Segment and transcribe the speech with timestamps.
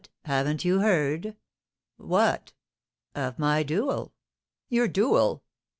[0.25, 1.35] Haven't you heard?"
[1.97, 2.53] "What?"
[3.13, 4.15] "Of my duel"
[4.67, 5.43] "Your duel?"